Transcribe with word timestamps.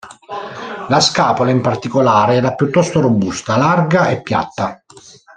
La 0.89 0.99
scapola, 0.99 1.51
in 1.51 1.61
particolare, 1.61 2.33
era 2.33 2.55
piuttosto 2.55 3.01
robusta, 3.01 3.55
larga 3.55 4.09
e 4.09 4.23
piatta. 4.23 4.81